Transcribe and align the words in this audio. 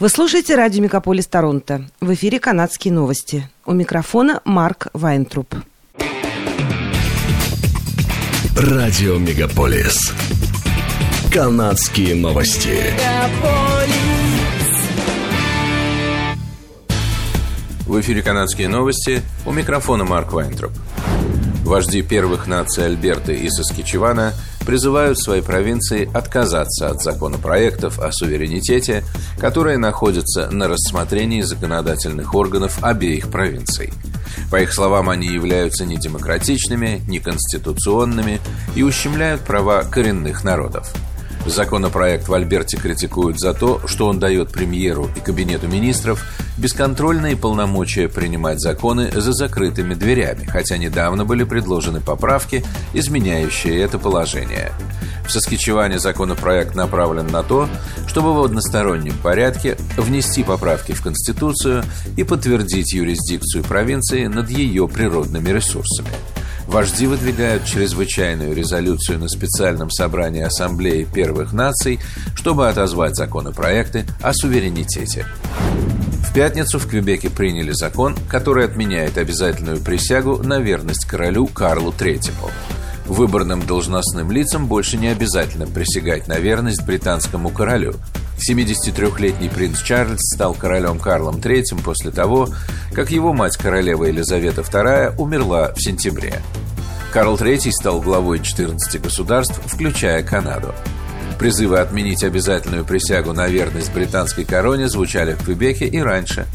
Вы 0.00 0.08
слушаете 0.08 0.54
радио 0.54 0.82
«Мегаполис 0.82 1.26
Торонто». 1.26 1.84
В 2.00 2.14
эфире 2.14 2.40
«Канадские 2.40 2.90
новости». 2.90 3.46
У 3.66 3.72
микрофона 3.72 4.40
Марк 4.46 4.86
Вайнтруп. 4.94 5.54
Радио 8.56 9.18
«Мегаполис». 9.18 10.14
«Канадские 11.30 12.14
новости». 12.14 12.78
В 17.86 18.00
эфире 18.00 18.22
«Канадские 18.22 18.68
новости». 18.68 19.20
У 19.44 19.52
микрофона 19.52 20.04
Марк 20.04 20.32
Вайнтруп. 20.32 20.72
Вожди 21.62 22.00
первых 22.00 22.46
наций 22.46 22.86
Альберты 22.86 23.34
и 23.34 23.50
Саскичевана 23.50 24.32
призывают 24.70 25.18
свои 25.18 25.40
провинции 25.40 26.08
отказаться 26.14 26.90
от 26.90 27.02
законопроектов 27.02 27.98
о 27.98 28.12
суверенитете, 28.12 29.02
которые 29.36 29.78
находятся 29.78 30.48
на 30.48 30.68
рассмотрении 30.68 31.42
законодательных 31.42 32.36
органов 32.36 32.78
обеих 32.80 33.32
провинций. 33.32 33.92
По 34.48 34.62
их 34.62 34.72
словам, 34.72 35.10
они 35.10 35.26
являются 35.26 35.84
недемократичными, 35.84 37.02
неконституционными 37.08 38.38
и 38.76 38.84
ущемляют 38.84 39.40
права 39.40 39.82
коренных 39.82 40.44
народов. 40.44 40.94
Законопроект 41.50 42.28
в 42.28 42.34
Альберте 42.34 42.76
критикуют 42.76 43.40
за 43.40 43.54
то, 43.54 43.80
что 43.86 44.06
он 44.06 44.20
дает 44.20 44.50
премьеру 44.52 45.10
и 45.16 45.20
кабинету 45.20 45.66
министров 45.66 46.24
бесконтрольные 46.56 47.36
полномочия 47.36 48.08
принимать 48.08 48.60
законы 48.60 49.10
за 49.10 49.32
закрытыми 49.32 49.94
дверями, 49.94 50.44
хотя 50.44 50.76
недавно 50.76 51.24
были 51.24 51.42
предложены 51.42 52.00
поправки, 52.00 52.64
изменяющие 52.94 53.80
это 53.80 53.98
положение. 53.98 54.72
В 55.26 55.32
Соскичеване 55.32 55.98
законопроект 55.98 56.74
направлен 56.74 57.26
на 57.26 57.42
то, 57.42 57.68
чтобы 58.06 58.32
в 58.34 58.44
одностороннем 58.44 59.16
порядке 59.22 59.76
внести 59.96 60.44
поправки 60.44 60.92
в 60.92 61.02
Конституцию 61.02 61.84
и 62.16 62.24
подтвердить 62.24 62.92
юрисдикцию 62.92 63.64
провинции 63.64 64.26
над 64.26 64.50
ее 64.50 64.86
природными 64.88 65.50
ресурсами. 65.50 66.10
Вожди 66.70 67.08
выдвигают 67.08 67.64
чрезвычайную 67.64 68.54
резолюцию 68.54 69.18
на 69.18 69.26
специальном 69.28 69.90
собрании 69.90 70.42
Ассамблеи 70.42 71.02
первых 71.02 71.52
наций, 71.52 71.98
чтобы 72.36 72.68
отозвать 72.68 73.16
законопроекты 73.16 74.06
о 74.22 74.32
суверенитете. 74.32 75.26
В 76.28 76.32
пятницу 76.32 76.78
в 76.78 76.86
Квебеке 76.86 77.28
приняли 77.28 77.72
закон, 77.72 78.14
который 78.28 78.66
отменяет 78.66 79.18
обязательную 79.18 79.80
присягу 79.80 80.44
на 80.44 80.60
верность 80.60 81.06
королю 81.06 81.48
Карлу 81.48 81.90
III. 81.90 82.30
Выборным 83.06 83.66
должностным 83.66 84.30
лицам 84.30 84.68
больше 84.68 84.96
не 84.96 85.08
обязательно 85.08 85.66
присягать 85.66 86.28
на 86.28 86.38
верность 86.38 86.86
британскому 86.86 87.50
королю. 87.50 87.96
73-летний 88.40 89.48
принц 89.48 89.82
Чарльз 89.82 90.20
стал 90.34 90.54
королем 90.54 90.98
Карлом 90.98 91.36
III 91.36 91.82
после 91.82 92.10
того, 92.10 92.48
как 92.92 93.10
его 93.10 93.32
мать 93.32 93.56
королева 93.56 94.04
Елизавета 94.04 94.62
II 94.62 95.16
умерла 95.18 95.72
в 95.74 95.82
сентябре. 95.82 96.40
Карл 97.12 97.36
III 97.36 97.70
стал 97.72 98.00
главой 98.00 98.40
14 98.40 99.02
государств, 99.02 99.60
включая 99.66 100.22
Канаду. 100.22 100.74
Призывы 101.38 101.80
отменить 101.80 102.22
обязательную 102.22 102.84
присягу 102.84 103.32
на 103.32 103.48
верность 103.48 103.92
британской 103.92 104.44
короне 104.44 104.88
звучали 104.88 105.34
в 105.34 105.44
Квебеке 105.44 105.86
и 105.86 105.98
раньше. 106.00 106.46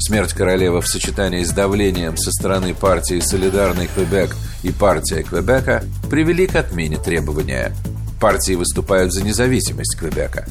Смерть 0.00 0.32
королевы 0.32 0.80
в 0.80 0.88
сочетании 0.88 1.44
с 1.44 1.52
давлением 1.52 2.16
со 2.16 2.32
стороны 2.32 2.74
партии 2.74 3.20
«Солидарный 3.20 3.88
Квебек» 3.94 4.34
и 4.62 4.72
партия 4.72 5.22
Квебека 5.22 5.84
привели 6.10 6.46
к 6.46 6.56
отмене 6.56 6.96
требования. 6.96 7.72
Партии 8.22 8.54
выступают 8.54 9.12
за 9.12 9.22
независимость 9.24 9.98
Квебека. 9.98 10.46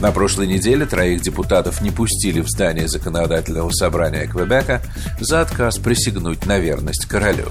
На 0.00 0.12
прошлой 0.12 0.46
неделе 0.46 0.86
троих 0.86 1.22
депутатов 1.22 1.80
не 1.80 1.90
пустили 1.90 2.40
в 2.40 2.48
здание 2.48 2.86
законодательного 2.86 3.68
собрания 3.70 4.28
Квебека 4.28 4.80
за 5.18 5.40
отказ 5.40 5.78
присягнуть 5.78 6.46
на 6.46 6.60
верность 6.60 7.06
королю. 7.06 7.48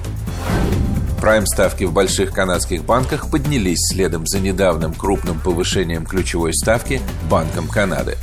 Прайм-ставки 1.19 1.83
в 1.83 1.91
больших 1.91 2.31
канадских 2.31 2.85
банках 2.85 3.29
поднялись 3.29 3.85
следом 3.91 4.25
за 4.25 4.39
недавним 4.39 4.94
крупным 4.94 5.41
повышением 5.41 6.05
ключевой 6.05 6.53
ставки 6.53 7.01
Банком 7.29 7.67
Канады. 7.67 8.16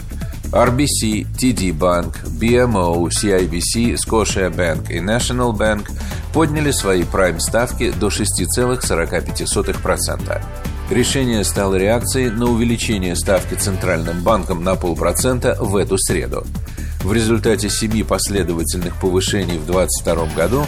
RBC, 0.53 1.27
TD 1.39 1.77
Bank, 1.77 2.17
BMO, 2.41 3.11
CIBC, 3.11 3.97
Scotiabank 3.97 4.91
и 4.91 5.01
National 5.01 5.55
Bank 5.55 5.91
подняли 6.33 6.71
свои 6.71 7.05
прайм-ставки 7.05 7.91
до 7.91 8.09
6,45%. 8.09 10.43
Решение 10.93 11.43
стало 11.43 11.77
реакцией 11.77 12.29
на 12.29 12.45
увеличение 12.45 13.17
ставки 13.17 13.55
Центральным 13.55 14.23
банком 14.23 14.63
на 14.63 14.75
полпроцента 14.75 15.57
в 15.59 15.77
эту 15.77 15.97
среду. 15.97 16.45
В 17.03 17.15
результате 17.15 17.71
семи 17.71 18.03
последовательных 18.03 19.01
повышений 19.01 19.57
в 19.57 19.65
2022 19.65 20.27
году 20.37 20.67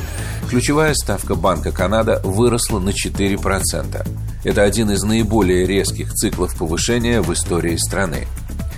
ключевая 0.49 0.95
ставка 0.95 1.35
Банка 1.35 1.73
Канада 1.73 2.23
выросла 2.25 2.79
на 2.79 2.89
4%. 2.89 4.09
Это 4.45 4.63
один 4.63 4.91
из 4.93 5.03
наиболее 5.03 5.67
резких 5.67 6.15
циклов 6.15 6.57
повышения 6.57 7.21
в 7.21 7.31
истории 7.31 7.77
страны. 7.77 8.27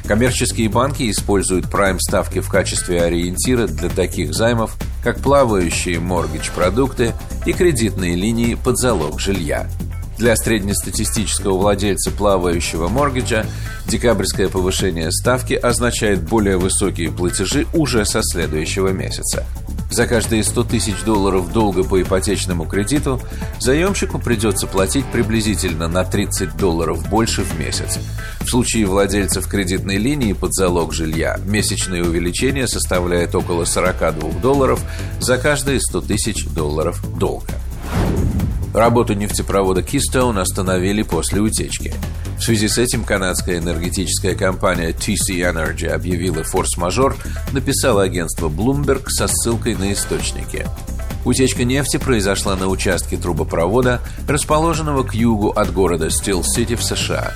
Коммерческие 0.04 0.68
банки 0.68 1.08
используют 1.08 1.70
прайм-ставки 1.70 2.40
в 2.40 2.48
качестве 2.48 3.02
ориентира 3.02 3.68
для 3.68 3.88
таких 3.88 4.34
займов, 4.34 4.76
как 5.00 5.20
плавающие 5.20 6.00
моргидж-продукты 6.00 7.12
и 7.46 7.52
кредитные 7.52 8.16
линии 8.16 8.56
под 8.56 8.78
залог 8.78 9.20
жилья– 9.20 9.68
для 10.18 10.36
среднестатистического 10.36 11.56
владельца 11.56 12.10
плавающего 12.10 12.88
моргиджа 12.88 13.46
декабрьское 13.86 14.48
повышение 14.48 15.10
ставки 15.12 15.54
означает 15.54 16.22
более 16.22 16.56
высокие 16.56 17.10
платежи 17.10 17.66
уже 17.72 18.04
со 18.04 18.20
следующего 18.22 18.88
месяца. 18.88 19.46
За 19.90 20.06
каждые 20.06 20.42
100 20.42 20.64
тысяч 20.64 21.02
долларов 21.04 21.52
долга 21.52 21.84
по 21.84 22.00
ипотечному 22.02 22.66
кредиту 22.66 23.20
заемщику 23.60 24.18
придется 24.18 24.66
платить 24.66 25.06
приблизительно 25.06 25.86
на 25.86 26.04
30 26.04 26.56
долларов 26.56 27.08
больше 27.08 27.42
в 27.42 27.58
месяц. 27.58 27.98
В 28.40 28.48
случае 28.48 28.86
владельцев 28.86 29.46
кредитной 29.46 29.96
линии 29.96 30.32
под 30.32 30.52
залог 30.54 30.92
жилья 30.92 31.38
месячное 31.46 32.02
увеличение 32.02 32.66
составляет 32.66 33.34
около 33.34 33.64
42 33.64 34.40
долларов 34.40 34.82
за 35.20 35.38
каждые 35.38 35.80
100 35.80 36.00
тысяч 36.02 36.46
долларов 36.46 37.00
долга. 37.16 37.52
Работу 38.76 39.14
нефтепровода 39.14 39.80
Keystone 39.80 40.38
остановили 40.38 41.00
после 41.00 41.40
утечки. 41.40 41.94
В 42.38 42.42
связи 42.42 42.68
с 42.68 42.76
этим 42.76 43.04
канадская 43.04 43.56
энергетическая 43.56 44.34
компания 44.34 44.90
TC 44.90 45.38
Energy 45.50 45.86
объявила 45.86 46.44
форс-мажор, 46.44 47.16
написала 47.54 48.02
агентство 48.02 48.50
Bloomberg 48.50 49.04
со 49.06 49.28
ссылкой 49.28 49.76
на 49.76 49.94
источники. 49.94 50.66
Утечка 51.24 51.64
нефти 51.64 51.96
произошла 51.96 52.54
на 52.54 52.68
участке 52.68 53.16
трубопровода, 53.16 54.02
расположенного 54.28 55.04
к 55.04 55.14
югу 55.14 55.52
от 55.52 55.72
города 55.72 56.10
Стил-Сити 56.10 56.74
в 56.74 56.84
США. 56.84 57.32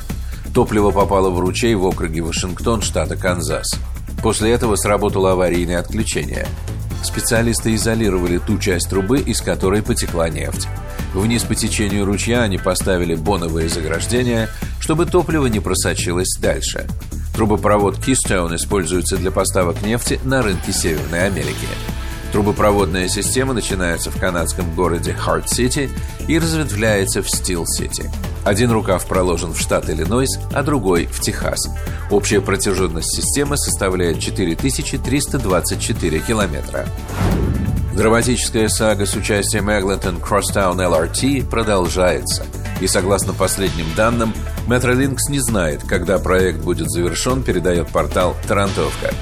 Топливо 0.53 0.91
попало 0.91 1.31
в 1.31 1.41
ручей 1.41 1.75
в 1.75 1.87
округе 1.87 2.21
Вашингтон, 2.21 2.83
штата 2.83 3.17
Канзас. 3.17 3.81
После 4.23 4.51
этого 4.51 4.77
сработало 4.77 5.33
аварийное 5.33 5.79
отключение. 5.79 6.47
Специалисты 7.03 7.75
изолировали 7.75 8.39
ту 8.39 8.59
часть 8.59 8.91
трубы, 8.91 9.21
из 9.21 9.41
которой 9.41 9.83
потекла 9.83 10.29
нефть. 10.29 10.69
Вниз 11.15 11.43
по 11.43 11.55
течению 11.55 12.05
ручья 12.05 12.43
они 12.43 12.59
поставили 12.59 13.15
боновые 13.15 13.69
заграждения, 13.69 14.49
чтобы 14.79 15.07
топливо 15.07 15.47
не 15.47 15.61
просочилось 15.61 16.39
дальше. 16.41 16.87
Трубопровод 17.35 17.99
Keystone 17.99 18.57
используется 18.57 19.17
для 19.17 19.31
поставок 19.31 19.83
нефти 19.83 20.21
на 20.25 20.43
рынке 20.43 20.73
Северной 20.73 21.27
Америки. 21.27 21.67
Трубопроводная 22.33 23.09
система 23.09 23.55
начинается 23.55 24.11
в 24.11 24.21
канадском 24.21 24.73
городе 24.75 25.13
Харт-Сити 25.15 25.91
и 26.29 26.39
разветвляется 26.39 27.23
в 27.23 27.29
Стил-Сити. 27.29 28.11
Один 28.45 28.73
рукав 28.73 29.07
проложен 29.07 29.53
в 29.53 29.61
штат 29.61 29.91
Иллинойс, 29.91 30.39
а 30.53 30.63
другой– 30.63 31.07
в 31.13 31.21
Техас. 31.21 31.69
Общая 32.11 32.41
протяженность 32.41 33.15
системы 33.15 33.57
составляет 33.57 34.21
4324 34.21 36.21
километра. 36.21 36.87
Драматическая 37.95 38.69
сага 38.69 39.05
с 39.05 39.15
участием 39.15 39.71
Эглентон 39.71 40.17
Crosstown 40.17 40.77
LRT 40.77 41.51
продолжается. 41.51 42.47
И 42.81 42.87
согласно 42.87 43.35
последним 43.35 43.87
данным, 43.95 44.33
Metrolinx 44.67 45.19
не 45.29 45.41
знает, 45.41 45.83
когда 45.87 46.19
проект 46.19 46.61
будет 46.61 46.91
завершен, 46.91 47.43
передает 47.43 47.89
портал 47.89 48.35
«Тарантовка». 48.49 49.13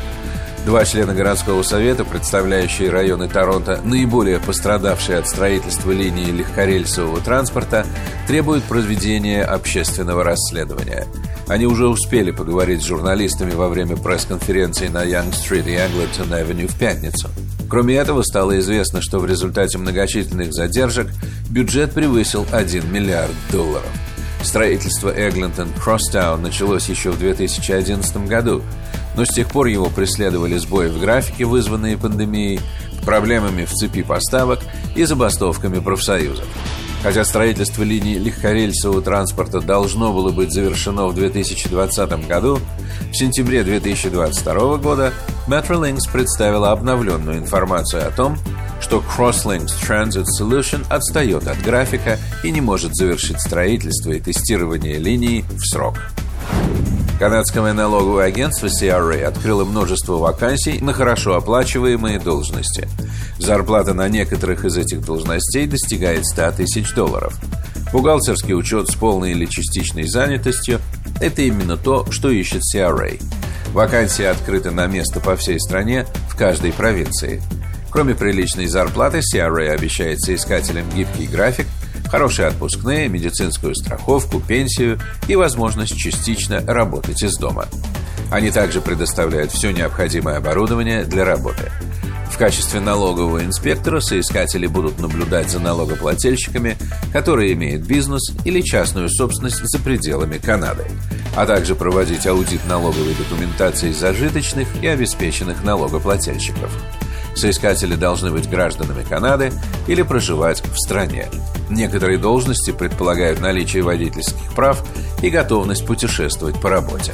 Два 0.67 0.85
члена 0.85 1.15
городского 1.15 1.63
совета, 1.63 2.05
представляющие 2.05 2.91
районы 2.91 3.29
Торонто, 3.29 3.81
наиболее 3.85 4.39
пострадавшие 4.39 5.19
от 5.19 5.29
строительства 5.29 5.93
линии 5.93 6.31
легкорельсового 6.31 7.21
транспорта, 7.21 7.87
требуют 8.27 8.65
проведения 8.65 9.43
общественного 9.43 10.25
расследования. 10.25 11.07
Они 11.49 11.65
уже 11.65 11.89
успели 11.89 12.31
поговорить 12.31 12.83
с 12.83 12.87
журналистами 12.87 13.53
во 13.53 13.69
время 13.69 13.97
пресс-конференции 13.97 14.89
на 14.89 15.03
Янг-стрит 15.03 15.67
и 15.67 15.77
Англитон-авеню 15.77 16.69
в 16.69 16.79
пятницу. 16.79 17.31
Кроме 17.71 17.97
этого, 17.97 18.23
стало 18.23 18.59
известно, 18.59 19.01
что 19.01 19.19
в 19.19 19.27
результате 19.27 19.79
многочисленных 19.79 20.53
задержек 20.53 21.09
бюджет 21.49 21.93
превысил 21.93 22.47
1 22.53 22.93
миллиард 22.93 23.33
долларов. 23.51 23.91
Строительство 24.43 25.11
Эглинтон 25.11 25.69
Кросстаун 25.83 26.43
началось 26.43 26.89
еще 26.89 27.11
в 27.11 27.19
2011 27.19 28.29
году, 28.29 28.63
Но 29.19 29.25
с 29.25 29.35
тех 29.35 29.51
пор 29.51 29.67
его 29.67 29.91
преследовали 29.91 30.57
сбои 30.59 30.87
в 30.87 31.01
графике, 31.01 31.45
вызванные 31.45 31.99
пандемией, 31.99 32.61
проблемами 33.05 33.65
в 33.65 33.73
цепи 33.73 34.05
поставок 34.05 34.61
и 34.95 35.03
забастовками 35.03 35.81
профсоюзов. 35.81 36.45
Хотя 37.03 37.25
строительство 37.25 37.83
линий 37.83 38.17
легкорельсового 38.17 39.03
транспорта 39.03 39.61
должно 39.61 40.13
было 40.13 40.31
быть 40.31 40.53
завершено 40.53 41.09
в 41.09 41.17
2020 41.17 42.29
году, 42.29 42.61
в 43.11 43.17
сентябре 43.17 43.65
2022 43.65 44.77
года 44.77 45.13
Metrolinx 45.49 45.99
представила 46.13 46.71
обновленную 46.71 47.39
информацию 47.39 48.07
о 48.07 48.13
том, 48.13 48.37
что 48.81 49.03
Crosslinks 49.03 49.73
Transit 49.83 50.27
Solution 50.41 50.87
отстает 50.89 51.49
от 51.49 51.61
графика 51.63 52.19
и 52.45 52.53
не 52.53 52.61
может 52.61 52.95
завершить 52.95 53.41
строительство 53.41 54.13
и 54.13 54.21
тестирование 54.21 54.99
линии 54.99 55.45
в 55.49 55.67
срок. 55.67 55.97
Канадское 57.19 57.73
налоговое 57.73 58.27
агентство 58.27 58.69
CRA 58.69 59.25
открыло 59.25 59.65
множество 59.65 60.19
вакансий 60.19 60.79
на 60.81 60.93
хорошо 60.93 61.35
оплачиваемые 61.35 62.21
должности. 62.21 62.89
Зарплата 63.39 63.93
на 63.93 64.09
некоторых 64.09 64.65
из 64.65 64.77
этих 64.77 65.05
должностей 65.05 65.67
достигает 65.67 66.25
100 66.25 66.53
тысяч 66.53 66.95
долларов. 66.95 67.37
Бухгалтерский 67.93 68.55
учет 68.55 68.89
с 68.89 68.95
полной 68.95 69.33
или 69.33 69.47
частичной 69.47 70.07
занятостью– 70.07 70.81
это 71.21 71.43
именно 71.43 71.77
то, 71.77 72.09
что 72.13 72.31
ищет 72.31 72.63
CRA. 72.73 73.21
Вакансии 73.73 74.25
открыты 74.25 74.71
на 74.71 74.87
место 74.87 75.19
по 75.19 75.35
всей 75.35 75.59
стране, 75.59 76.07
в 76.29 76.37
каждой 76.37 76.73
провинции. 76.73 77.43
Кроме 77.91 78.15
приличной 78.15 78.67
зарплаты, 78.67 79.23
CRA 79.35 79.71
обещает 79.71 80.21
соискателям 80.21 80.89
гибкий 80.95 81.27
график, 81.27 81.67
хорошие 82.11 82.49
отпускные, 82.49 83.09
медицинскую 83.09 83.75
страховку, 83.75 84.41
пенсию 84.41 84.99
и 85.29 85.37
возможность 85.37 85.97
частично 85.97 86.61
работать 86.67 87.23
из 87.23 87.37
дома. 87.37 87.67
Они 88.31 88.51
также 88.51 88.81
предоставляют 88.81 89.53
все 89.53 89.71
необходимое 89.71 90.37
оборудование 90.37 91.05
для 91.05 91.25
работы. 91.25 91.71
В 92.31 92.37
качестве 92.39 92.79
налогового 92.79 93.43
инспектора 93.45 94.01
соискатели 94.01 94.67
будут 94.67 95.01
наблюдать 95.01 95.51
за 95.51 95.59
налогоплательщиками, 95.59 96.77
которые 97.13 97.55
имеют 97.55 97.83
бизнес 97.83 98.33
или 98.45 98.61
частную 98.61 99.09
собственность 99.09 99.61
за 99.65 99.79
пределами 99.81 100.39
Канады, 100.39 100.85
а 101.35 101.47
также 101.47 101.75
проводить 101.75 102.27
аудит 102.27 102.61
налоговой 102.69 103.15
документации 103.15 103.91
зажиточных 103.93 104.69
и 104.83 104.87
обеспеченных 104.87 105.65
налогоплательщиков. 105.65 106.71
Соискатели 107.39 107.95
должны 107.95 108.31
быть 108.31 108.51
гражданами 108.51 109.05
Канады 109.05 109.53
или 109.87 110.03
проживать 110.03 110.63
в 110.65 110.77
стране. 110.77 111.29
Некоторые 111.71 112.19
должности 112.19 112.73
предполагают 112.73 113.41
наличие 113.41 113.83
водительских 113.83 114.53
прав 114.55 114.83
и 115.23 115.31
готовность 115.31 115.87
путешествовать 115.87 116.61
по 116.61 116.69
работе. 116.69 117.13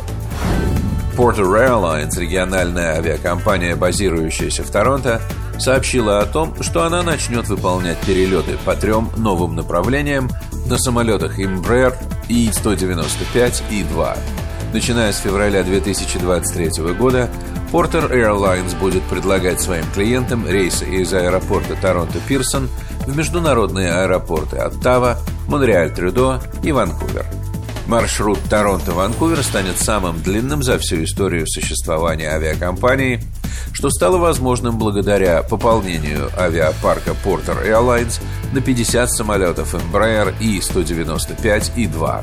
Porter 1.16 1.44
Airlines, 1.44 2.18
региональная 2.18 2.96
авиакомпания, 2.96 3.76
базирующаяся 3.76 4.64
в 4.64 4.70
Торонто, 4.70 5.20
сообщила 5.58 6.20
о 6.20 6.26
том, 6.26 6.60
что 6.62 6.84
она 6.84 7.02
начнет 7.02 7.46
выполнять 7.48 7.98
перелеты 7.98 8.58
по 8.64 8.74
трем 8.74 9.10
новым 9.16 9.54
направлениям 9.54 10.30
на 10.66 10.78
самолетах 10.78 11.38
Embraer 11.38 11.94
И-195 12.28 13.62
и 13.70 13.82
2 13.84 14.16
Начиная 14.72 15.12
с 15.12 15.18
февраля 15.18 15.62
2023 15.62 16.94
года, 16.94 17.30
Porter 17.74 18.08
Airlines 18.08 18.78
будет 18.78 19.02
предлагать 19.02 19.60
своим 19.60 19.84
клиентам 19.92 20.46
рейсы 20.48 20.84
из 20.84 21.12
аэропорта 21.12 21.74
Торонто-Пирсон 21.74 22.68
в 23.04 23.16
международные 23.16 23.90
аэропорты 23.90 24.58
Оттава, 24.58 25.18
Монреаль-Трюдо 25.48 26.40
и 26.62 26.70
Ванкувер. 26.70 27.26
Маршрут 27.88 28.38
Торонто-Ванкувер 28.48 29.42
станет 29.42 29.76
самым 29.80 30.22
длинным 30.22 30.62
за 30.62 30.78
всю 30.78 31.02
историю 31.02 31.48
существования 31.48 32.28
авиакомпании, 32.28 33.20
что 33.72 33.90
стало 33.90 34.18
возможным 34.18 34.78
благодаря 34.78 35.42
пополнению 35.42 36.30
авиапарка 36.38 37.10
Porter 37.24 37.66
Airlines 37.66 38.20
на 38.52 38.60
50 38.60 39.10
самолетов 39.10 39.74
Embraer 39.74 40.32
И-195 40.38 41.72
и 41.74 41.88
2 41.88 42.22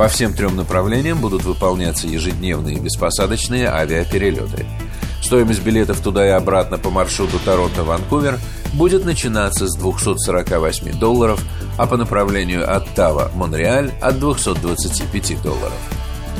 по 0.00 0.08
всем 0.08 0.32
трем 0.32 0.56
направлениям 0.56 1.20
будут 1.20 1.44
выполняться 1.44 2.06
ежедневные 2.06 2.78
беспосадочные 2.78 3.68
авиаперелеты. 3.68 4.64
Стоимость 5.22 5.62
билетов 5.62 6.00
туда 6.00 6.26
и 6.26 6.30
обратно 6.30 6.78
по 6.78 6.88
маршруту 6.88 7.38
Торонто-Ванкувер 7.44 8.38
будет 8.72 9.04
начинаться 9.04 9.68
с 9.68 9.76
248 9.76 10.98
долларов, 10.98 11.44
а 11.76 11.86
по 11.86 11.98
направлению 11.98 12.66
Оттава-Монреаль 12.74 13.92
от 14.00 14.18
225 14.18 15.42
долларов. 15.42 15.76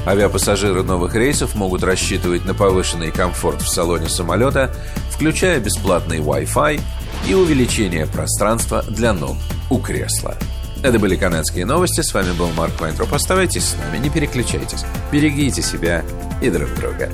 Авиапассажиры 0.06 0.82
новых 0.82 1.14
рейсов 1.14 1.54
могут 1.54 1.82
рассчитывать 1.82 2.46
на 2.46 2.54
повышенный 2.54 3.10
комфорт 3.10 3.60
в 3.60 3.68
салоне 3.68 4.08
самолета, 4.08 4.74
включая 5.10 5.60
бесплатный 5.60 6.20
Wi-Fi 6.20 6.80
и 7.28 7.34
увеличение 7.34 8.06
пространства 8.06 8.82
для 8.88 9.12
ног 9.12 9.36
у 9.68 9.76
кресла. 9.76 10.38
Это 10.82 10.99
были 10.99 11.15
канадские 11.15 11.67
новости. 11.67 12.00
С 12.00 12.15
вами 12.15 12.32
был 12.32 12.49
Марк 12.53 12.81
Вайнтроп. 12.81 13.12
Оставайтесь 13.12 13.65
с 13.65 13.77
нами, 13.77 13.99
не 13.99 14.09
переключайтесь. 14.09 14.85
Берегите 15.12 15.61
себя 15.61 16.03
и 16.41 16.49
друг 16.49 16.75
друга. 16.77 17.11